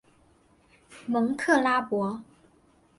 [1.05, 2.23] 蒙克拉博。